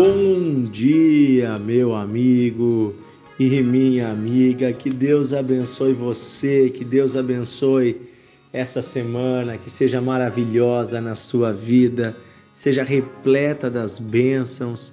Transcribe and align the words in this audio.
Bom 0.00 0.62
dia, 0.70 1.58
meu 1.58 1.92
amigo 1.92 2.94
e 3.36 3.60
minha 3.60 4.12
amiga. 4.12 4.72
Que 4.72 4.90
Deus 4.90 5.32
abençoe 5.32 5.92
você, 5.92 6.70
que 6.70 6.84
Deus 6.84 7.16
abençoe 7.16 8.02
essa 8.52 8.80
semana, 8.80 9.58
que 9.58 9.68
seja 9.68 10.00
maravilhosa 10.00 11.00
na 11.00 11.16
sua 11.16 11.52
vida, 11.52 12.16
seja 12.52 12.84
repleta 12.84 13.68
das 13.68 13.98
bênçãos 13.98 14.92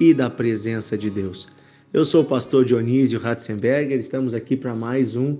e 0.00 0.14
da 0.14 0.30
presença 0.30 0.96
de 0.96 1.10
Deus. 1.10 1.46
Eu 1.92 2.06
sou 2.06 2.22
o 2.22 2.26
pastor 2.26 2.64
Dionísio 2.64 3.20
Ratzenberger, 3.20 3.98
estamos 3.98 4.32
aqui 4.32 4.56
para 4.56 4.74
mais 4.74 5.14
um 5.14 5.36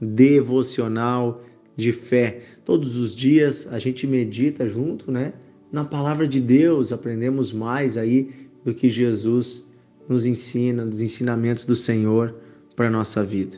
devocional 0.00 1.42
de 1.76 1.90
fé. 1.90 2.42
Todos 2.64 2.96
os 2.96 3.16
dias 3.16 3.66
a 3.72 3.80
gente 3.80 4.06
medita 4.06 4.68
junto, 4.68 5.10
né? 5.10 5.32
Na 5.74 5.84
palavra 5.84 6.28
de 6.28 6.40
Deus, 6.40 6.92
aprendemos 6.92 7.52
mais 7.52 7.98
aí 7.98 8.43
do 8.64 8.74
que 8.74 8.88
Jesus 8.88 9.64
nos 10.08 10.26
ensina, 10.26 10.84
dos 10.84 11.00
ensinamentos 11.00 11.64
do 11.64 11.76
Senhor 11.76 12.34
para 12.74 12.88
a 12.88 12.90
nossa 12.90 13.22
vida. 13.22 13.56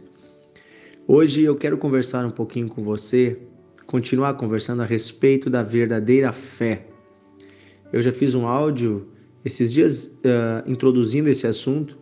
Hoje 1.06 1.42
eu 1.42 1.55
quero 1.55 1.79
conversar 1.79 2.27
um 2.27 2.30
pouquinho 2.30 2.69
com 2.69 2.82
você, 2.82 3.38
continuar 3.87 4.34
conversando 4.34 4.82
a 4.82 4.84
respeito 4.84 5.48
da 5.48 5.62
verdadeira 5.62 6.32
fé. 6.32 6.87
Eu 7.92 8.02
já 8.02 8.12
fiz 8.12 8.34
um 8.34 8.46
áudio 8.46 9.06
esses 9.45 9.73
dias 9.73 10.06
uh, 10.06 10.69
introduzindo 10.69 11.29
esse 11.29 11.46
assunto 11.46 11.96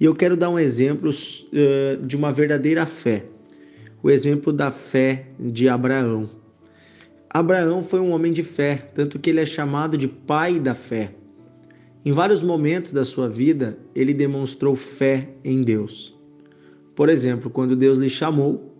e 0.00 0.04
eu 0.06 0.14
quero 0.14 0.34
dar 0.34 0.48
um 0.48 0.58
exemplo 0.58 1.10
uh, 1.10 2.06
de 2.06 2.16
uma 2.16 2.32
verdadeira 2.32 2.86
fé. 2.86 3.26
O 4.02 4.10
exemplo 4.10 4.50
da 4.50 4.70
fé 4.70 5.26
de 5.38 5.68
Abraão. 5.68 6.30
Abraão 7.28 7.82
foi 7.82 8.00
um 8.00 8.10
homem 8.12 8.32
de 8.32 8.42
fé, 8.42 8.90
tanto 8.94 9.18
que 9.18 9.28
ele 9.28 9.40
é 9.40 9.46
chamado 9.46 9.98
de 9.98 10.08
pai 10.08 10.58
da 10.58 10.74
fé. 10.74 11.12
Em 12.04 12.12
vários 12.12 12.42
momentos 12.42 12.92
da 12.92 13.04
sua 13.04 13.28
vida, 13.28 13.78
ele 13.94 14.14
demonstrou 14.14 14.74
fé 14.74 15.28
em 15.44 15.62
Deus. 15.62 16.18
Por 16.96 17.08
exemplo, 17.08 17.50
quando 17.50 17.76
Deus 17.76 17.98
lhe 17.98 18.08
chamou 18.08 18.74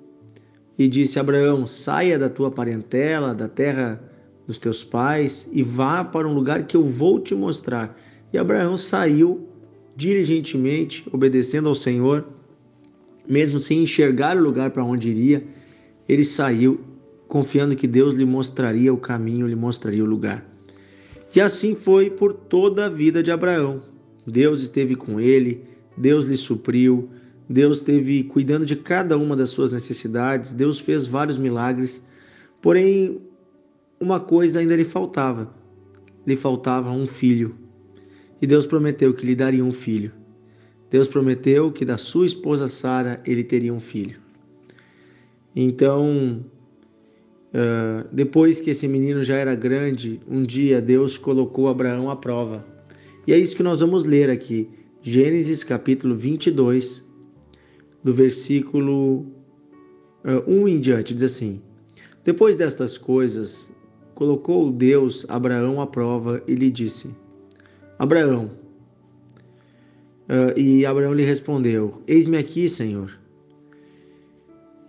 e 0.78 0.88
disse: 0.88 1.18
Abraão, 1.18 1.66
saia 1.66 2.18
da 2.18 2.30
tua 2.30 2.50
parentela, 2.50 3.34
da 3.34 3.46
terra 3.46 4.02
dos 4.46 4.58
teus 4.58 4.82
pais 4.82 5.48
e 5.52 5.62
vá 5.62 6.02
para 6.02 6.26
um 6.26 6.34
lugar 6.34 6.66
que 6.66 6.76
eu 6.76 6.82
vou 6.82 7.20
te 7.20 7.34
mostrar. 7.34 7.96
E 8.32 8.38
Abraão 8.38 8.76
saiu 8.76 9.46
diligentemente, 9.94 11.06
obedecendo 11.12 11.68
ao 11.68 11.74
Senhor, 11.74 12.26
mesmo 13.28 13.58
sem 13.58 13.82
enxergar 13.82 14.36
o 14.36 14.42
lugar 14.42 14.70
para 14.70 14.82
onde 14.82 15.10
iria, 15.10 15.44
ele 16.08 16.24
saiu 16.24 16.80
confiando 17.28 17.76
que 17.76 17.86
Deus 17.86 18.14
lhe 18.14 18.24
mostraria 18.24 18.92
o 18.92 18.96
caminho, 18.96 19.46
lhe 19.46 19.54
mostraria 19.54 20.02
o 20.02 20.06
lugar. 20.06 20.44
E 21.34 21.40
assim 21.40 21.74
foi 21.74 22.10
por 22.10 22.32
toda 22.32 22.86
a 22.86 22.88
vida 22.88 23.22
de 23.22 23.30
Abraão. 23.30 23.82
Deus 24.26 24.60
esteve 24.60 24.96
com 24.96 25.20
ele, 25.20 25.64
Deus 25.96 26.26
lhe 26.26 26.36
supriu, 26.36 27.08
Deus 27.48 27.78
esteve 27.78 28.24
cuidando 28.24 28.66
de 28.66 28.76
cada 28.76 29.16
uma 29.16 29.36
das 29.36 29.50
suas 29.50 29.70
necessidades, 29.70 30.52
Deus 30.52 30.78
fez 30.78 31.06
vários 31.06 31.38
milagres. 31.38 32.02
Porém, 32.60 33.20
uma 33.98 34.20
coisa 34.20 34.60
ainda 34.60 34.76
lhe 34.76 34.84
faltava: 34.84 35.52
lhe 36.26 36.36
faltava 36.36 36.90
um 36.90 37.06
filho. 37.06 37.54
E 38.40 38.46
Deus 38.46 38.66
prometeu 38.66 39.12
que 39.12 39.26
lhe 39.26 39.34
daria 39.34 39.64
um 39.64 39.72
filho. 39.72 40.12
Deus 40.90 41.06
prometeu 41.06 41.70
que 41.70 41.84
da 41.84 41.96
sua 41.96 42.26
esposa 42.26 42.66
Sara 42.66 43.22
ele 43.24 43.44
teria 43.44 43.72
um 43.72 43.80
filho. 43.80 44.18
Então, 45.54 46.44
Uh, 47.52 48.06
depois 48.12 48.60
que 48.60 48.70
esse 48.70 48.86
menino 48.86 49.22
já 49.22 49.36
era 49.36 49.56
grande, 49.56 50.20
um 50.28 50.42
dia 50.42 50.80
Deus 50.80 51.18
colocou 51.18 51.68
Abraão 51.68 52.08
à 52.08 52.14
prova. 52.14 52.64
E 53.26 53.32
é 53.32 53.38
isso 53.38 53.56
que 53.56 53.62
nós 53.62 53.80
vamos 53.80 54.04
ler 54.04 54.30
aqui. 54.30 54.68
Gênesis 55.02 55.64
capítulo 55.64 56.14
22, 56.14 57.04
do 58.04 58.12
versículo 58.12 59.26
uh, 60.24 60.44
1 60.46 60.68
em 60.68 60.80
diante, 60.80 61.12
diz 61.12 61.24
assim: 61.24 61.60
Depois 62.24 62.54
destas 62.54 62.96
coisas, 62.96 63.72
colocou 64.14 64.70
Deus 64.70 65.26
Abraão 65.28 65.80
à 65.80 65.86
prova 65.86 66.42
e 66.46 66.54
lhe 66.54 66.70
disse: 66.70 67.10
Abraão. 67.98 68.50
Uh, 70.28 70.56
e 70.56 70.86
Abraão 70.86 71.12
lhe 71.12 71.24
respondeu: 71.24 72.00
Eis-me 72.06 72.36
aqui, 72.36 72.68
Senhor. 72.68 73.18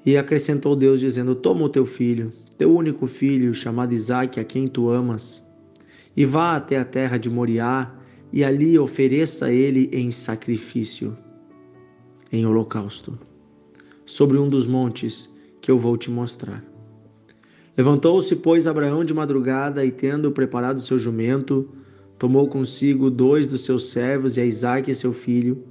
E 0.06 0.16
acrescentou 0.16 0.76
Deus, 0.76 1.00
dizendo: 1.00 1.34
Toma 1.34 1.64
o 1.64 1.70
teu 1.70 1.86
filho, 1.86 2.32
teu 2.58 2.74
único 2.74 3.08
filho, 3.08 3.54
chamado 3.54 3.94
Isaque, 3.94 4.40
a 4.40 4.44
quem 4.44 4.68
tu 4.68 4.90
amas, 4.90 5.46
e 6.16 6.26
vá 6.26 6.56
até 6.56 6.78
a 6.78 6.86
terra 6.86 7.18
de 7.18 7.30
Moriá, 7.30 7.94
e 8.32 8.44
ali 8.44 8.78
ofereça 8.80 9.52
ele 9.52 9.90
em 9.92 10.12
sacrifício, 10.12 11.18
em 12.32 12.46
holocausto, 12.46 13.18
sobre 14.06 14.38
um 14.38 14.48
dos 14.48 14.66
montes 14.66 15.30
que 15.60 15.70
eu 15.70 15.78
vou 15.78 15.98
te 15.98 16.10
mostrar. 16.10 16.64
Levantou-se, 17.78 18.36
pois, 18.36 18.68
Abraão 18.68 19.04
de 19.04 19.14
madrugada, 19.14 19.86
e 19.86 19.92
tendo 19.92 20.32
preparado 20.32 20.82
seu 20.82 20.98
jumento, 20.98 21.70
tomou 22.18 22.48
consigo 22.48 23.10
dois 23.10 23.48
dos 23.48 23.66
seus 23.66 23.90
servos 23.90 24.38
e 24.38 24.42
a 24.42 24.46
Isaque, 24.46 24.94
seu 24.94 25.12
filho, 25.12 25.64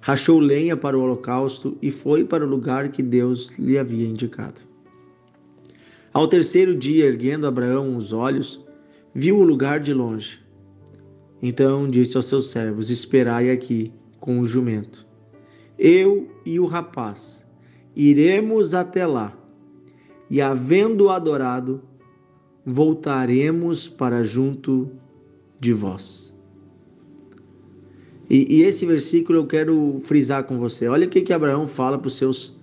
rachou 0.00 0.38
lenha 0.38 0.76
para 0.76 0.98
o 0.98 1.00
holocausto 1.00 1.78
e 1.80 1.90
foi 1.90 2.24
para 2.24 2.44
o 2.44 2.48
lugar 2.48 2.90
que 2.90 3.02
Deus 3.02 3.56
lhe 3.58 3.78
havia 3.78 4.06
indicado. 4.06 4.73
Ao 6.14 6.28
terceiro 6.28 6.76
dia, 6.76 7.06
erguendo 7.06 7.44
Abraão 7.44 7.96
os 7.96 8.12
olhos, 8.12 8.64
viu 9.12 9.36
o 9.36 9.42
lugar 9.42 9.80
de 9.80 9.92
longe. 9.92 10.40
Então 11.42 11.88
disse 11.88 12.16
aos 12.16 12.26
seus 12.26 12.50
servos: 12.50 12.88
Esperai 12.88 13.50
aqui 13.50 13.92
com 14.20 14.38
o 14.38 14.46
jumento. 14.46 15.04
Eu 15.76 16.30
e 16.46 16.60
o 16.60 16.66
rapaz 16.66 17.44
iremos 17.96 18.74
até 18.74 19.04
lá, 19.04 19.36
e 20.30 20.40
havendo 20.40 21.10
adorado, 21.10 21.82
voltaremos 22.64 23.88
para 23.88 24.22
junto 24.22 24.92
de 25.58 25.72
vós. 25.72 26.32
E, 28.30 28.58
e, 28.58 28.62
esse 28.62 28.86
versículo 28.86 29.40
eu 29.40 29.46
quero 29.46 29.98
frisar 30.00 30.44
com 30.44 30.60
você. 30.60 30.86
Olha 30.86 31.08
o 31.08 31.10
que, 31.10 31.22
que 31.22 31.32
Abraão 31.32 31.66
fala 31.66 31.98
para 31.98 32.06
os 32.06 32.16
seus 32.16 32.56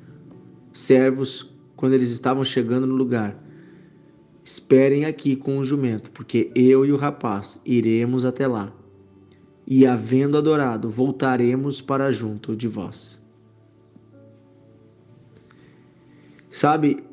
servos 0.74 1.51
quando 1.82 1.94
eles 1.94 2.12
estavam 2.12 2.44
chegando 2.44 2.86
no 2.86 2.94
lugar. 2.94 3.36
Esperem 4.44 5.06
aqui 5.06 5.36
com 5.36 5.58
o 5.58 5.64
jumento, 5.64 6.12
porque 6.12 6.52
eu 6.54 6.86
e 6.86 6.92
o 6.92 6.96
rapaz 6.96 7.60
iremos 7.66 8.24
até 8.24 8.46
lá. 8.46 8.72
E, 9.66 9.88
havendo 9.88 10.38
adorado, 10.38 10.88
voltaremos 10.88 11.82
para 11.82 12.12
junto 12.12 12.56
de 12.56 12.68
vós. 12.68 13.20
Sabe 16.52 17.04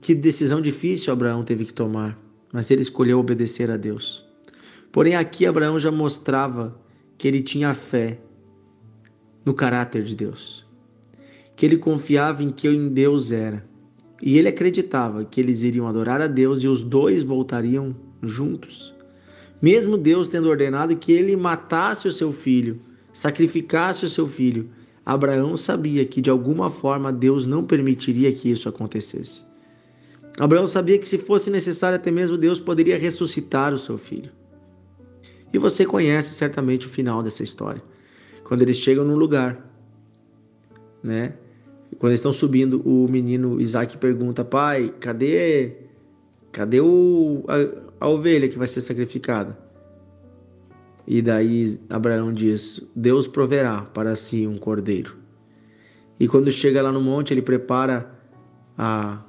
que 0.00 0.12
decisão 0.12 0.60
difícil 0.60 1.12
Abraão 1.12 1.44
teve 1.44 1.64
que 1.64 1.72
tomar, 1.72 2.18
mas 2.52 2.68
ele 2.68 2.82
escolheu 2.82 3.20
obedecer 3.20 3.70
a 3.70 3.76
Deus. 3.76 4.26
Porém, 4.90 5.14
aqui 5.14 5.46
Abraão 5.46 5.78
já 5.78 5.92
mostrava 5.92 6.76
que 7.16 7.28
ele 7.28 7.44
tinha 7.44 7.74
fé 7.74 8.18
no 9.46 9.54
caráter 9.54 10.02
de 10.02 10.16
Deus, 10.16 10.66
que 11.54 11.64
ele 11.64 11.76
confiava 11.76 12.42
em 12.42 12.50
que 12.50 12.66
em 12.66 12.88
Deus 12.88 13.30
era 13.30 13.69
e 14.22 14.38
ele 14.38 14.48
acreditava 14.48 15.24
que 15.24 15.40
eles 15.40 15.62
iriam 15.62 15.88
adorar 15.88 16.20
a 16.20 16.26
Deus 16.26 16.62
e 16.62 16.68
os 16.68 16.84
dois 16.84 17.22
voltariam 17.22 17.94
juntos. 18.22 18.94
Mesmo 19.60 19.96
Deus 19.96 20.28
tendo 20.28 20.48
ordenado 20.48 20.96
que 20.96 21.12
ele 21.12 21.36
matasse 21.36 22.08
o 22.08 22.12
seu 22.12 22.32
filho, 22.32 22.80
sacrificasse 23.12 24.04
o 24.04 24.10
seu 24.10 24.26
filho, 24.26 24.70
Abraão 25.04 25.56
sabia 25.56 26.04
que 26.04 26.20
de 26.20 26.30
alguma 26.30 26.70
forma 26.70 27.12
Deus 27.12 27.46
não 27.46 27.64
permitiria 27.64 28.32
que 28.32 28.50
isso 28.50 28.68
acontecesse. 28.68 29.44
Abraão 30.38 30.66
sabia 30.66 30.98
que 30.98 31.08
se 31.08 31.18
fosse 31.18 31.50
necessário, 31.50 31.96
até 31.96 32.10
mesmo 32.10 32.38
Deus 32.38 32.60
poderia 32.60 32.98
ressuscitar 32.98 33.74
o 33.74 33.78
seu 33.78 33.98
filho. 33.98 34.30
E 35.52 35.58
você 35.58 35.84
conhece 35.84 36.34
certamente 36.34 36.86
o 36.86 36.88
final 36.88 37.22
dessa 37.22 37.42
história. 37.42 37.82
Quando 38.44 38.62
eles 38.62 38.76
chegam 38.76 39.04
no 39.04 39.16
lugar, 39.16 39.68
né? 41.02 41.34
Quando 41.98 42.12
eles 42.12 42.20
estão 42.20 42.32
subindo, 42.32 42.80
o 42.84 43.08
menino 43.08 43.60
Isaac 43.60 43.96
pergunta: 43.98 44.44
Pai, 44.44 44.94
cadê, 45.00 45.76
cadê 46.52 46.80
o, 46.80 47.44
a, 47.48 48.04
a 48.04 48.08
ovelha 48.08 48.48
que 48.48 48.58
vai 48.58 48.68
ser 48.68 48.80
sacrificada? 48.80 49.58
E 51.06 51.20
daí 51.20 51.78
Abraão 51.88 52.32
diz: 52.32 52.80
Deus 52.94 53.26
proverá 53.26 53.82
para 53.82 54.14
si 54.14 54.46
um 54.46 54.56
cordeiro. 54.56 55.16
E 56.18 56.28
quando 56.28 56.50
chega 56.52 56.82
lá 56.82 56.92
no 56.92 57.00
monte, 57.00 57.34
ele 57.34 57.42
prepara 57.42 58.10
a, 58.78 59.22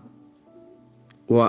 o, 1.27 1.41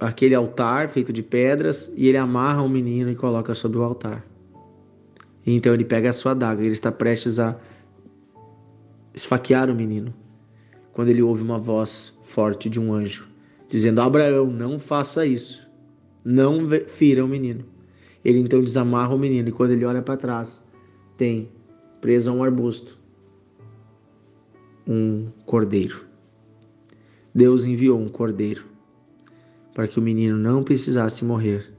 aquele 0.00 0.34
altar 0.34 0.88
feito 0.88 1.12
de 1.12 1.22
pedras 1.22 1.92
e 1.96 2.08
ele 2.08 2.16
amarra 2.16 2.62
o 2.62 2.68
menino 2.68 3.10
e 3.10 3.14
coloca 3.14 3.54
sobre 3.54 3.78
o 3.78 3.82
altar. 3.82 4.26
Então 5.46 5.72
ele 5.72 5.84
pega 5.84 6.10
a 6.10 6.12
sua 6.12 6.32
adaga, 6.32 6.62
ele 6.62 6.72
está 6.72 6.90
prestes 6.92 7.38
a 7.38 7.56
esfaquear 9.14 9.70
o 9.70 9.74
menino 9.74 10.12
quando 11.00 11.08
ele 11.08 11.22
ouve 11.22 11.42
uma 11.42 11.58
voz 11.58 12.12
forte 12.22 12.68
de 12.68 12.78
um 12.78 12.92
anjo, 12.92 13.26
dizendo: 13.70 14.02
Abraão, 14.02 14.48
não 14.48 14.78
faça 14.78 15.24
isso, 15.24 15.66
não 16.22 16.68
fira 16.88 17.24
o 17.24 17.26
menino. 17.26 17.64
Ele 18.22 18.38
então 18.38 18.62
desamarra 18.62 19.14
o 19.14 19.18
menino 19.18 19.48
e 19.48 19.52
quando 19.52 19.70
ele 19.70 19.86
olha 19.86 20.02
para 20.02 20.18
trás, 20.18 20.62
tem 21.16 21.48
preso 22.02 22.28
a 22.28 22.34
um 22.34 22.44
arbusto 22.44 22.98
um 24.86 25.28
cordeiro. 25.46 26.04
Deus 27.34 27.64
enviou 27.64 27.98
um 27.98 28.10
cordeiro 28.10 28.66
para 29.72 29.88
que 29.88 29.98
o 29.98 30.02
menino 30.02 30.36
não 30.36 30.62
precisasse 30.62 31.24
morrer. 31.24 31.72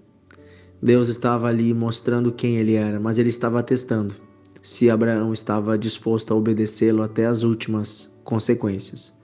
Deus 0.81 1.09
estava 1.09 1.47
ali 1.47 1.75
mostrando 1.75 2.31
quem 2.31 2.57
ele 2.57 2.74
era, 2.74 3.00
mas 3.00 3.19
ele 3.19 3.29
estava 3.29 3.62
testando 3.62 4.15
se 4.62 4.89
Abraão 4.89 5.33
estava 5.33 5.77
disposto 5.77 6.33
a 6.33 6.38
obedecê-lo 6.38 7.01
até 7.01 7.25
as 7.25 7.44
últimas 7.44 8.11
consequências. 8.23 9.15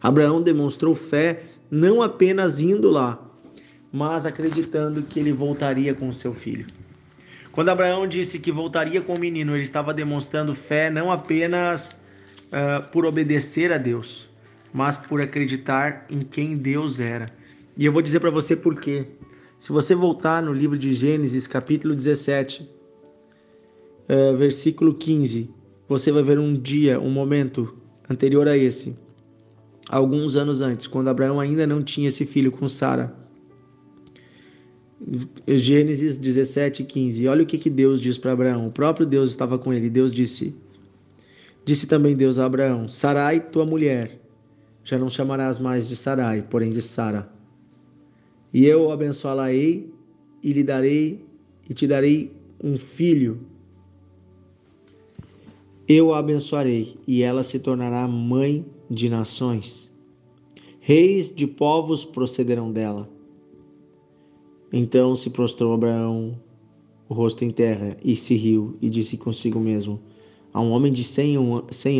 Abraão 0.00 0.40
demonstrou 0.40 0.94
fé 0.94 1.42
não 1.70 2.00
apenas 2.02 2.60
indo 2.60 2.90
lá, 2.90 3.20
mas 3.92 4.26
acreditando 4.26 5.02
que 5.02 5.18
ele 5.18 5.32
voltaria 5.32 5.94
com 5.94 6.12
seu 6.12 6.34
filho. 6.34 6.66
Quando 7.52 7.70
Abraão 7.70 8.06
disse 8.06 8.38
que 8.38 8.52
voltaria 8.52 9.00
com 9.00 9.14
o 9.14 9.18
menino, 9.18 9.54
ele 9.54 9.64
estava 9.64 9.92
demonstrando 9.92 10.54
fé 10.54 10.90
não 10.90 11.10
apenas 11.10 11.98
uh, 12.46 12.88
por 12.92 13.04
obedecer 13.04 13.72
a 13.72 13.78
Deus, 13.78 14.28
mas 14.72 14.96
por 14.96 15.20
acreditar 15.20 16.06
em 16.08 16.20
quem 16.20 16.56
Deus 16.56 17.00
era. 17.00 17.32
E 17.76 17.84
eu 17.84 17.92
vou 17.92 18.02
dizer 18.02 18.20
para 18.20 18.30
você 18.30 18.54
por 18.54 18.80
quê. 18.80 19.06
Se 19.58 19.72
você 19.72 19.94
voltar 19.94 20.40
no 20.40 20.52
livro 20.52 20.78
de 20.78 20.92
Gênesis, 20.92 21.48
capítulo 21.48 21.94
17, 21.96 22.62
uh, 22.62 24.36
versículo 24.36 24.94
15, 24.94 25.50
você 25.88 26.12
vai 26.12 26.22
ver 26.22 26.38
um 26.38 26.54
dia, 26.54 27.00
um 27.00 27.10
momento 27.10 27.76
anterior 28.08 28.48
a 28.48 28.56
esse, 28.56 28.96
alguns 29.88 30.36
anos 30.36 30.62
antes, 30.62 30.86
quando 30.86 31.08
Abraão 31.08 31.40
ainda 31.40 31.66
não 31.66 31.82
tinha 31.82 32.08
esse 32.08 32.24
filho 32.24 32.50
com 32.50 32.68
Sara. 32.68 33.14
Gênesis 35.46 36.16
17, 36.16 36.84
15. 36.84 37.28
Olha 37.28 37.42
o 37.42 37.46
que, 37.46 37.56
que 37.56 37.70
Deus 37.70 38.00
diz 38.00 38.18
para 38.18 38.32
Abraão. 38.32 38.66
O 38.66 38.72
próprio 38.72 39.06
Deus 39.06 39.30
estava 39.30 39.58
com 39.58 39.72
ele. 39.72 39.88
Deus 39.88 40.12
disse: 40.12 40.54
Disse 41.64 41.86
também 41.86 42.16
Deus 42.16 42.38
a 42.38 42.46
Abraão: 42.46 42.88
Sarai, 42.88 43.40
tua 43.40 43.64
mulher, 43.64 44.18
já 44.82 44.98
não 44.98 45.08
chamarás 45.08 45.60
mais 45.60 45.88
de 45.88 45.94
Sarai, 45.94 46.42
porém 46.42 46.70
de 46.70 46.82
Sara. 46.82 47.30
E 48.52 48.64
eu 48.64 48.86
o 48.86 48.90
abençoá-la-ei 48.90 49.92
e 50.42 50.52
lhe 50.52 50.62
darei 50.62 51.24
e 51.68 51.74
te 51.74 51.86
darei 51.86 52.32
um 52.62 52.78
filho. 52.78 53.40
Eu 55.88 56.12
a 56.12 56.18
abençoarei 56.18 56.98
e 57.06 57.22
ela 57.22 57.42
se 57.42 57.58
tornará 57.58 58.06
mãe 58.06 58.62
de 58.90 59.08
nações. 59.08 59.90
Reis 60.80 61.34
de 61.34 61.46
povos 61.46 62.04
procederão 62.04 62.70
dela. 62.70 63.08
Então 64.70 65.16
se 65.16 65.30
prostrou 65.30 65.72
Abraão 65.72 66.38
o 67.08 67.14
rosto 67.14 67.42
em 67.42 67.50
terra 67.50 67.96
e 68.04 68.14
se 68.14 68.34
riu 68.34 68.76
e 68.82 68.90
disse 68.90 69.16
consigo 69.16 69.58
mesmo: 69.58 69.98
A 70.52 70.60
um 70.60 70.72
homem 70.72 70.92
de 70.92 71.02
cem, 71.02 71.36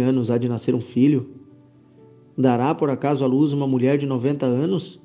anos 0.02 0.30
há 0.30 0.36
de 0.36 0.50
nascer 0.50 0.74
um 0.74 0.82
filho? 0.82 1.30
Dará 2.36 2.74
por 2.74 2.90
acaso 2.90 3.24
à 3.24 3.26
luz 3.26 3.54
uma 3.54 3.66
mulher 3.66 3.96
de 3.96 4.04
noventa 4.04 4.44
anos? 4.44 5.00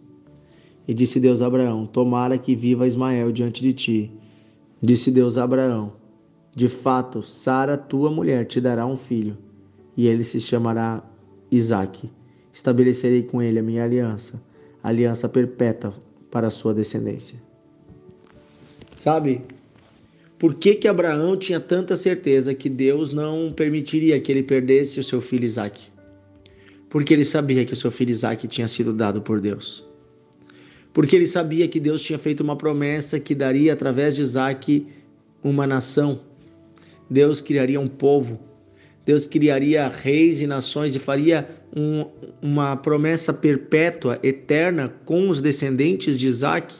E 0.85 0.93
disse 0.93 1.21
Deus 1.21 1.41
a 1.41 1.47
Abraão: 1.47 1.85
Tomara 1.85 2.37
que 2.37 2.53
viva 2.53 2.85
Ismael 2.85 3.31
diante 3.31 3.63
de 3.63 3.71
ti. 3.71 4.11
Disse 4.81 5.09
Deus 5.09 5.37
a 5.37 5.45
Abraão: 5.45 6.02
De 6.55 6.67
fato, 6.67 7.23
Sara, 7.23 7.75
tua 7.75 8.11
mulher, 8.11 8.45
te 8.45 8.61
dará 8.61 8.85
um 8.85 8.95
filho, 8.95 9.37
e 9.97 10.07
ele 10.07 10.23
se 10.23 10.39
chamará 10.39 11.03
Isaque. 11.51 12.11
Estabelecerei 12.51 13.23
com 13.23 13.41
ele 13.41 13.59
a 13.59 13.63
minha 13.63 13.83
aliança, 13.83 14.41
aliança 14.83 15.27
perpétua 15.27 15.93
para 16.29 16.47
a 16.47 16.51
sua 16.51 16.73
descendência. 16.73 17.41
Sabe? 18.95 19.41
Por 20.37 20.55
que, 20.55 20.75
que 20.75 20.87
Abraão 20.87 21.37
tinha 21.37 21.59
tanta 21.59 21.95
certeza 21.95 22.53
que 22.53 22.69
Deus 22.69 23.11
não 23.11 23.51
permitiria 23.51 24.19
que 24.19 24.31
ele 24.31 24.43
perdesse 24.43 24.99
o 24.99 25.03
seu 25.03 25.21
filho 25.21 25.45
Isaac? 25.45 25.89
Porque 26.89 27.13
ele 27.13 27.25
sabia 27.25 27.65
que 27.65 27.73
o 27.73 27.77
seu 27.77 27.89
filho 27.89 28.11
Isaac 28.11 28.47
tinha 28.47 28.67
sido 28.67 28.93
dado 28.93 29.21
por 29.21 29.41
Deus. 29.41 29.83
Porque 30.93 31.15
ele 31.15 31.25
sabia 31.25 31.67
que 31.67 31.79
Deus 31.79 32.03
tinha 32.03 32.19
feito 32.19 32.41
uma 32.41 32.55
promessa 32.55 33.19
que 33.19 33.33
daria 33.33 33.73
através 33.73 34.15
de 34.15 34.21
Isaac 34.21 34.85
uma 35.43 35.65
nação. 35.65 36.21
Deus 37.13 37.41
criaria 37.41 37.79
um 37.79 37.87
povo. 37.87 38.39
Deus 39.05 39.27
criaria 39.27 39.87
reis 39.87 40.41
e 40.41 40.47
nações 40.47 40.95
e 40.95 40.99
faria 40.99 41.47
um, 41.75 42.05
uma 42.41 42.75
promessa 42.75 43.31
perpétua, 43.31 44.17
eterna, 44.23 44.91
com 45.05 45.29
os 45.29 45.39
descendentes 45.39 46.17
de 46.17 46.25
Isaac. 46.25 46.73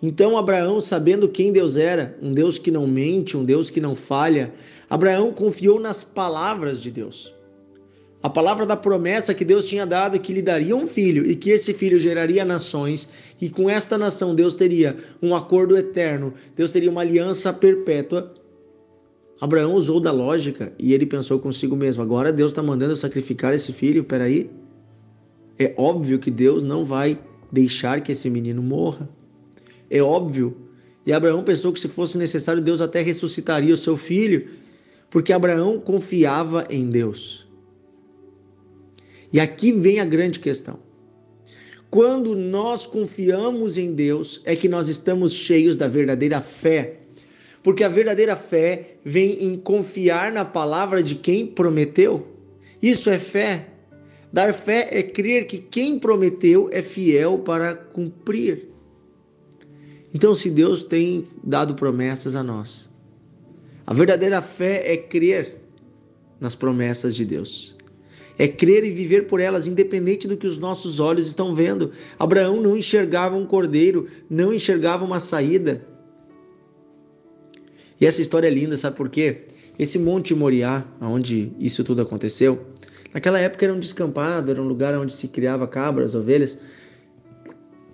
Então 0.00 0.38
Abraão, 0.38 0.80
sabendo 0.80 1.28
quem 1.28 1.52
Deus 1.52 1.76
era, 1.76 2.16
um 2.22 2.32
Deus 2.32 2.58
que 2.58 2.70
não 2.70 2.86
mente, 2.86 3.36
um 3.36 3.44
Deus 3.44 3.68
que 3.68 3.78
não 3.78 3.94
falha, 3.94 4.54
Abraão 4.88 5.34
confiou 5.34 5.78
nas 5.78 6.02
palavras 6.02 6.80
de 6.80 6.90
Deus. 6.90 7.34
A 8.22 8.30
palavra 8.30 8.64
da 8.64 8.76
promessa 8.76 9.34
que 9.34 9.44
Deus 9.44 9.66
tinha 9.66 9.84
dado 9.84 10.18
que 10.18 10.32
lhe 10.32 10.40
daria 10.40 10.74
um 10.74 10.88
filho 10.88 11.30
e 11.30 11.36
que 11.36 11.50
esse 11.50 11.74
filho 11.74 11.98
geraria 11.98 12.42
nações, 12.42 13.08
e 13.38 13.50
com 13.50 13.68
esta 13.68 13.98
nação 13.98 14.34
Deus 14.34 14.54
teria 14.54 14.96
um 15.20 15.36
acordo 15.36 15.76
eterno, 15.76 16.32
Deus 16.56 16.70
teria 16.70 16.90
uma 16.90 17.02
aliança 17.02 17.52
perpétua. 17.52 18.32
Abraão 19.40 19.74
usou 19.74 20.00
da 20.00 20.10
lógica 20.10 20.72
e 20.78 20.92
ele 20.92 21.06
pensou 21.06 21.38
consigo 21.38 21.76
mesmo: 21.76 22.02
agora 22.02 22.32
Deus 22.32 22.50
está 22.50 22.62
mandando 22.62 22.96
sacrificar 22.96 23.54
esse 23.54 23.72
filho, 23.72 24.04
peraí. 24.04 24.50
É 25.58 25.74
óbvio 25.76 26.18
que 26.18 26.30
Deus 26.30 26.62
não 26.62 26.84
vai 26.84 27.18
deixar 27.50 28.00
que 28.00 28.12
esse 28.12 28.30
menino 28.30 28.62
morra. 28.62 29.08
É 29.90 30.02
óbvio. 30.02 30.56
E 31.04 31.12
Abraão 31.12 31.42
pensou 31.42 31.72
que 31.72 31.80
se 31.80 31.88
fosse 31.88 32.18
necessário, 32.18 32.62
Deus 32.62 32.80
até 32.80 33.00
ressuscitaria 33.00 33.72
o 33.72 33.78
seu 33.78 33.96
filho, 33.96 34.48
porque 35.10 35.32
Abraão 35.32 35.80
confiava 35.80 36.66
em 36.68 36.90
Deus. 36.90 37.48
E 39.32 39.40
aqui 39.40 39.72
vem 39.72 40.00
a 40.00 40.04
grande 40.04 40.38
questão. 40.38 40.78
Quando 41.90 42.36
nós 42.36 42.86
confiamos 42.86 43.78
em 43.78 43.94
Deus, 43.94 44.42
é 44.44 44.54
que 44.54 44.68
nós 44.68 44.88
estamos 44.88 45.32
cheios 45.32 45.76
da 45.76 45.88
verdadeira 45.88 46.40
fé. 46.40 47.00
Porque 47.62 47.84
a 47.84 47.88
verdadeira 47.88 48.36
fé 48.36 48.98
vem 49.04 49.44
em 49.44 49.56
confiar 49.56 50.32
na 50.32 50.44
palavra 50.44 51.02
de 51.02 51.14
quem 51.14 51.46
prometeu. 51.46 52.26
Isso 52.80 53.10
é 53.10 53.18
fé. 53.18 53.66
Dar 54.32 54.52
fé 54.52 54.88
é 54.90 55.02
crer 55.02 55.46
que 55.46 55.58
quem 55.58 55.98
prometeu 55.98 56.68
é 56.72 56.82
fiel 56.82 57.38
para 57.38 57.74
cumprir. 57.74 58.68
Então, 60.12 60.34
se 60.34 60.50
Deus 60.50 60.84
tem 60.84 61.26
dado 61.42 61.74
promessas 61.74 62.34
a 62.34 62.42
nós, 62.42 62.88
a 63.86 63.92
verdadeira 63.92 64.40
fé 64.40 64.92
é 64.92 64.96
crer 64.96 65.56
nas 66.40 66.54
promessas 66.54 67.14
de 67.14 67.24
Deus. 67.24 67.76
É 68.38 68.46
crer 68.46 68.84
e 68.84 68.90
viver 68.90 69.26
por 69.26 69.40
elas, 69.40 69.66
independente 69.66 70.28
do 70.28 70.36
que 70.36 70.46
os 70.46 70.58
nossos 70.58 71.00
olhos 71.00 71.26
estão 71.26 71.54
vendo. 71.54 71.90
Abraão 72.18 72.60
não 72.60 72.76
enxergava 72.76 73.34
um 73.34 73.46
cordeiro, 73.46 74.06
não 74.30 74.54
enxergava 74.54 75.04
uma 75.04 75.18
saída. 75.18 75.84
E 78.00 78.06
essa 78.06 78.22
história 78.22 78.46
é 78.46 78.50
linda, 78.50 78.76
sabe 78.76 78.96
por 78.96 79.08
quê? 79.08 79.42
Esse 79.78 79.98
Monte 79.98 80.34
Moriá, 80.34 80.84
onde 81.00 81.52
isso 81.58 81.82
tudo 81.84 82.02
aconteceu, 82.02 82.66
naquela 83.12 83.38
época 83.38 83.64
era 83.64 83.74
um 83.74 83.80
descampado, 83.80 84.50
era 84.50 84.62
um 84.62 84.66
lugar 84.66 84.96
onde 84.98 85.12
se 85.12 85.28
criava 85.28 85.66
cabras, 85.66 86.14
ovelhas. 86.14 86.58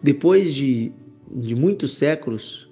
Depois 0.02 0.54
de 0.54 0.92
de 1.34 1.54
muitos 1.54 1.96
séculos, 1.96 2.68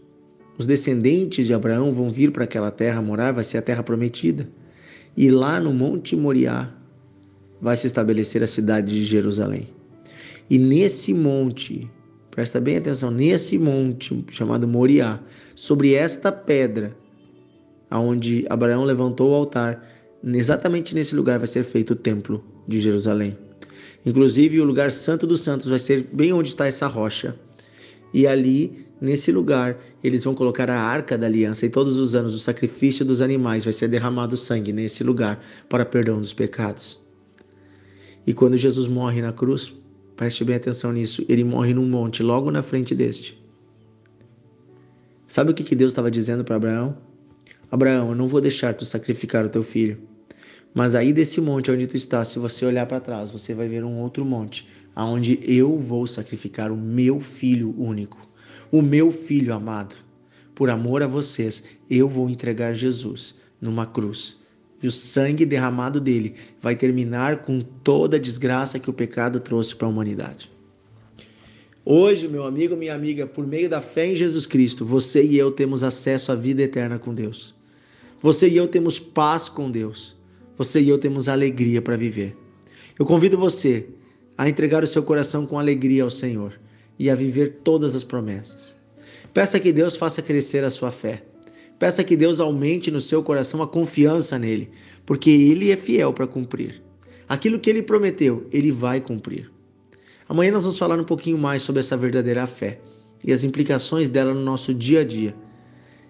os 0.56 0.66
descendentes 0.66 1.46
de 1.46 1.54
Abraão 1.54 1.92
vão 1.92 2.10
vir 2.10 2.30
para 2.30 2.44
aquela 2.44 2.70
terra 2.70 3.02
morar, 3.02 3.32
vai 3.32 3.42
ser 3.42 3.58
a 3.58 3.62
terra 3.62 3.82
prometida. 3.82 4.48
E 5.16 5.30
lá 5.30 5.58
no 5.58 5.72
Monte 5.72 6.14
Moriá 6.14 6.72
vai 7.60 7.76
se 7.76 7.86
estabelecer 7.86 8.42
a 8.42 8.46
cidade 8.46 8.94
de 8.94 9.02
Jerusalém. 9.02 9.68
E 10.48 10.58
nesse 10.58 11.14
monte, 11.14 11.90
presta 12.30 12.60
bem 12.60 12.76
atenção, 12.76 13.10
nesse 13.10 13.58
monte 13.58 14.24
chamado 14.30 14.66
Moriá, 14.68 15.20
sobre 15.54 15.94
esta 15.94 16.30
pedra, 16.30 16.96
aonde 17.92 18.46
Abraão 18.48 18.84
levantou 18.84 19.32
o 19.32 19.34
altar, 19.34 19.86
exatamente 20.24 20.94
nesse 20.94 21.14
lugar 21.14 21.38
vai 21.38 21.46
ser 21.46 21.62
feito 21.62 21.90
o 21.90 21.96
templo 21.96 22.42
de 22.66 22.80
Jerusalém. 22.80 23.36
Inclusive, 24.06 24.62
o 24.62 24.64
lugar 24.64 24.90
santo 24.90 25.26
dos 25.26 25.42
santos 25.42 25.68
vai 25.68 25.78
ser 25.78 26.08
bem 26.10 26.32
onde 26.32 26.48
está 26.48 26.66
essa 26.66 26.86
rocha. 26.86 27.36
E 28.14 28.26
ali, 28.26 28.86
nesse 28.98 29.30
lugar, 29.30 29.78
eles 30.02 30.24
vão 30.24 30.34
colocar 30.34 30.70
a 30.70 30.80
arca 30.80 31.18
da 31.18 31.26
aliança, 31.26 31.66
e 31.66 31.68
todos 31.68 31.98
os 31.98 32.14
anos 32.16 32.32
o 32.32 32.38
sacrifício 32.38 33.04
dos 33.04 33.20
animais 33.20 33.64
vai 33.64 33.74
ser 33.74 33.88
derramado 33.88 34.38
sangue 34.38 34.72
nesse 34.72 35.04
lugar 35.04 35.44
para 35.68 35.84
perdão 35.84 36.18
dos 36.18 36.32
pecados. 36.32 36.98
E 38.26 38.32
quando 38.32 38.56
Jesus 38.56 38.88
morre 38.88 39.20
na 39.20 39.34
cruz, 39.34 39.74
preste 40.16 40.44
bem 40.44 40.56
atenção 40.56 40.92
nisso, 40.92 41.26
ele 41.28 41.44
morre 41.44 41.74
num 41.74 41.86
monte 41.86 42.22
logo 42.22 42.50
na 42.50 42.62
frente 42.62 42.94
deste. 42.94 43.38
Sabe 45.26 45.50
o 45.50 45.54
que, 45.54 45.74
Deus 45.74 45.92
estava 45.92 46.10
dizendo 46.10 46.42
para 46.42 46.56
Abraão? 46.56 47.11
Abraão, 47.72 48.10
eu 48.10 48.14
não 48.14 48.28
vou 48.28 48.38
deixar 48.38 48.74
tu 48.74 48.84
sacrificar 48.84 49.46
o 49.46 49.48
teu 49.48 49.62
filho. 49.62 49.98
Mas 50.74 50.94
aí 50.94 51.10
desse 51.10 51.40
monte 51.40 51.70
onde 51.70 51.86
tu 51.86 51.96
estás, 51.96 52.28
se 52.28 52.38
você 52.38 52.66
olhar 52.66 52.84
para 52.84 53.00
trás, 53.00 53.30
você 53.30 53.54
vai 53.54 53.66
ver 53.66 53.82
um 53.82 53.98
outro 53.98 54.26
monte, 54.26 54.68
aonde 54.94 55.40
eu 55.42 55.78
vou 55.78 56.06
sacrificar 56.06 56.70
o 56.70 56.76
meu 56.76 57.18
filho 57.18 57.74
único, 57.78 58.28
o 58.70 58.82
meu 58.82 59.10
filho 59.10 59.54
amado. 59.54 59.96
por 60.54 60.68
amor 60.68 61.02
a 61.02 61.06
vocês, 61.06 61.64
eu 61.88 62.06
vou 62.06 62.28
entregar 62.28 62.74
Jesus 62.74 63.34
numa 63.58 63.86
cruz. 63.86 64.38
E 64.82 64.86
o 64.86 64.92
sangue 64.92 65.46
derramado 65.46 65.98
dele 65.98 66.34
vai 66.60 66.76
terminar 66.76 67.38
com 67.38 67.62
toda 67.62 68.18
a 68.18 68.20
desgraça 68.20 68.78
que 68.78 68.90
o 68.90 68.92
pecado 68.92 69.40
trouxe 69.40 69.74
para 69.74 69.86
a 69.86 69.90
humanidade. 69.90 70.52
Hoje, 71.86 72.28
meu 72.28 72.44
amigo, 72.44 72.76
minha 72.76 72.94
amiga, 72.94 73.26
por 73.26 73.46
meio 73.46 73.70
da 73.70 73.80
fé 73.80 74.08
em 74.08 74.14
Jesus 74.14 74.44
Cristo, 74.44 74.84
você 74.84 75.24
e 75.24 75.38
eu 75.38 75.50
temos 75.50 75.82
acesso 75.82 76.30
à 76.30 76.34
vida 76.34 76.62
eterna 76.62 76.98
com 76.98 77.14
Deus. 77.14 77.61
Você 78.22 78.48
e 78.48 78.56
eu 78.56 78.68
temos 78.68 79.00
paz 79.00 79.48
com 79.48 79.68
Deus. 79.68 80.16
Você 80.56 80.80
e 80.80 80.88
eu 80.88 80.96
temos 80.96 81.28
alegria 81.28 81.82
para 81.82 81.96
viver. 81.96 82.36
Eu 82.96 83.04
convido 83.04 83.36
você 83.36 83.84
a 84.38 84.48
entregar 84.48 84.84
o 84.84 84.86
seu 84.86 85.02
coração 85.02 85.44
com 85.44 85.58
alegria 85.58 86.04
ao 86.04 86.10
Senhor 86.10 86.52
e 87.00 87.10
a 87.10 87.16
viver 87.16 87.58
todas 87.64 87.96
as 87.96 88.04
promessas. 88.04 88.76
Peça 89.34 89.58
que 89.58 89.72
Deus 89.72 89.96
faça 89.96 90.22
crescer 90.22 90.62
a 90.62 90.70
sua 90.70 90.92
fé. 90.92 91.24
Peça 91.80 92.04
que 92.04 92.16
Deus 92.16 92.38
aumente 92.38 92.92
no 92.92 93.00
seu 93.00 93.24
coração 93.24 93.60
a 93.60 93.66
confiança 93.66 94.38
nele, 94.38 94.70
porque 95.04 95.28
ele 95.28 95.72
é 95.72 95.76
fiel 95.76 96.12
para 96.12 96.28
cumprir. 96.28 96.80
Aquilo 97.28 97.58
que 97.58 97.68
ele 97.68 97.82
prometeu, 97.82 98.46
ele 98.52 98.70
vai 98.70 99.00
cumprir. 99.00 99.50
Amanhã 100.28 100.52
nós 100.52 100.62
vamos 100.62 100.78
falar 100.78 100.96
um 101.00 101.04
pouquinho 101.04 101.38
mais 101.38 101.62
sobre 101.62 101.80
essa 101.80 101.96
verdadeira 101.96 102.46
fé 102.46 102.78
e 103.24 103.32
as 103.32 103.42
implicações 103.42 104.08
dela 104.08 104.32
no 104.32 104.42
nosso 104.42 104.72
dia 104.72 105.00
a 105.00 105.04
dia. 105.04 105.34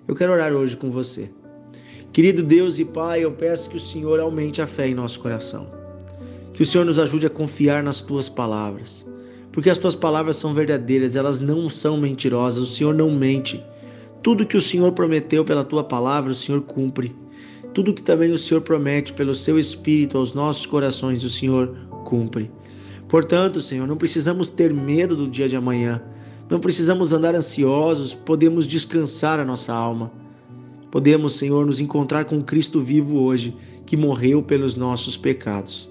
Eu 0.06 0.14
quero 0.14 0.30
orar 0.30 0.52
hoje 0.52 0.76
com 0.76 0.90
você. 0.90 1.30
Querido 2.12 2.42
Deus 2.42 2.78
e 2.78 2.84
Pai, 2.84 3.24
eu 3.24 3.32
peço 3.32 3.70
que 3.70 3.78
o 3.78 3.80
Senhor 3.80 4.20
aumente 4.20 4.60
a 4.60 4.66
fé 4.66 4.86
em 4.86 4.94
nosso 4.94 5.18
coração. 5.18 5.66
Que 6.52 6.62
o 6.62 6.66
Senhor 6.66 6.84
nos 6.84 6.98
ajude 6.98 7.24
a 7.24 7.30
confiar 7.30 7.82
nas 7.82 8.02
tuas 8.02 8.28
palavras, 8.28 9.06
porque 9.50 9.70
as 9.70 9.78
tuas 9.78 9.94
palavras 9.94 10.36
são 10.36 10.52
verdadeiras, 10.52 11.16
elas 11.16 11.40
não 11.40 11.70
são 11.70 11.96
mentirosas, 11.96 12.62
o 12.62 12.66
Senhor 12.66 12.92
não 12.92 13.10
mente. 13.10 13.64
Tudo 14.22 14.44
que 14.44 14.58
o 14.58 14.60
Senhor 14.60 14.92
prometeu 14.92 15.42
pela 15.42 15.64
tua 15.64 15.82
palavra, 15.82 16.32
o 16.32 16.34
Senhor 16.34 16.60
cumpre. 16.60 17.16
Tudo 17.72 17.94
que 17.94 18.02
também 18.02 18.30
o 18.30 18.36
Senhor 18.36 18.60
promete 18.60 19.14
pelo 19.14 19.34
seu 19.34 19.58
Espírito 19.58 20.18
aos 20.18 20.34
nossos 20.34 20.66
corações, 20.66 21.24
o 21.24 21.30
Senhor 21.30 21.74
cumpre. 22.04 22.50
Portanto, 23.08 23.62
Senhor, 23.62 23.88
não 23.88 23.96
precisamos 23.96 24.50
ter 24.50 24.70
medo 24.74 25.16
do 25.16 25.26
dia 25.26 25.48
de 25.48 25.56
amanhã, 25.56 26.02
não 26.50 26.60
precisamos 26.60 27.14
andar 27.14 27.34
ansiosos, 27.34 28.12
podemos 28.12 28.66
descansar 28.66 29.40
a 29.40 29.44
nossa 29.46 29.72
alma. 29.72 30.12
Podemos, 30.92 31.36
Senhor, 31.36 31.64
nos 31.64 31.80
encontrar 31.80 32.26
com 32.26 32.42
Cristo 32.42 32.78
vivo 32.78 33.18
hoje, 33.18 33.56
que 33.86 33.96
morreu 33.96 34.42
pelos 34.42 34.76
nossos 34.76 35.16
pecados. 35.16 35.90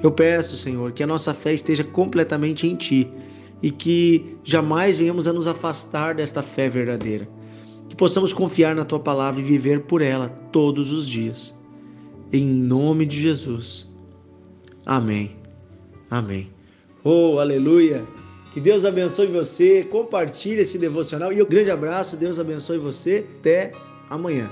Eu 0.00 0.12
peço, 0.12 0.56
Senhor, 0.56 0.92
que 0.92 1.02
a 1.02 1.06
nossa 1.06 1.34
fé 1.34 1.52
esteja 1.52 1.82
completamente 1.82 2.64
em 2.64 2.76
Ti 2.76 3.10
e 3.60 3.72
que 3.72 4.36
jamais 4.44 4.98
venhamos 4.98 5.26
a 5.26 5.32
nos 5.32 5.48
afastar 5.48 6.14
desta 6.14 6.44
fé 6.44 6.68
verdadeira. 6.68 7.28
Que 7.88 7.96
possamos 7.96 8.32
confiar 8.32 8.76
na 8.76 8.84
Tua 8.84 9.00
palavra 9.00 9.40
e 9.40 9.44
viver 9.44 9.80
por 9.80 10.00
ela 10.00 10.28
todos 10.28 10.92
os 10.92 11.08
dias. 11.08 11.52
Em 12.32 12.46
nome 12.46 13.04
de 13.04 13.20
Jesus. 13.20 13.88
Amém. 14.86 15.34
Amém. 16.08 16.52
Oh, 17.02 17.40
aleluia! 17.40 18.06
Que 18.54 18.60
Deus 18.60 18.84
abençoe 18.84 19.26
você, 19.26 19.82
compartilhe 19.82 20.60
esse 20.60 20.78
devocional 20.78 21.32
e 21.32 21.42
um 21.42 21.46
grande 21.46 21.70
abraço, 21.72 22.16
Deus 22.16 22.38
abençoe 22.38 22.78
você, 22.78 23.26
até 23.40 23.72
amanhã. 24.10 24.48